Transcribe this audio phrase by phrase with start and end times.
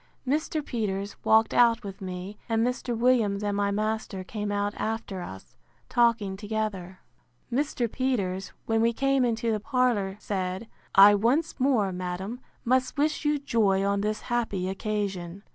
[0.27, 0.65] Mr.
[0.65, 2.97] Peters walked out with me; and Mr.
[2.97, 5.55] Williams and my master came out after us,
[5.89, 7.01] talking together.
[7.53, 7.87] Mr.
[7.91, 13.37] Peters, when we came into the parlour, said, I once more, madam, must wish you
[13.37, 15.43] joy on this happy occasion.